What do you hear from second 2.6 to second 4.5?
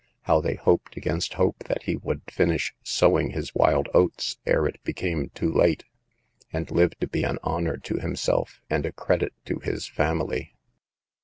sowing his wild oats"